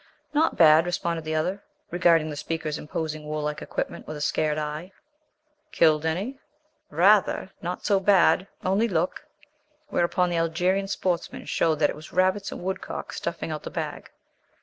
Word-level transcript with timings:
"Not 0.33 0.57
bad," 0.57 0.87
responded 0.87 1.25
the 1.25 1.35
other, 1.35 1.61
regarding 1.91 2.31
the 2.31 2.35
speaker's 2.35 2.79
imposing 2.79 3.23
warlike 3.27 3.61
equipment 3.61 4.07
with 4.07 4.17
a 4.17 4.19
scared 4.21 4.57
eye. 4.57 4.93
"Killed 5.71 6.07
any?" 6.07 6.39
"Rather! 6.89 7.51
Not 7.61 7.85
so 7.85 7.99
bad 7.99 8.47
only 8.65 8.87
look." 8.87 9.23
Whereupon 9.89 10.31
the 10.31 10.37
Algerian 10.37 10.87
sportsman 10.87 11.45
showed 11.45 11.75
that 11.75 11.91
it 11.91 11.95
was 11.95 12.11
rabbits 12.13 12.51
and 12.51 12.63
woodcock 12.63 13.13
stuffing 13.13 13.51
out 13.51 13.61
the 13.61 13.69
bag. 13.69 14.09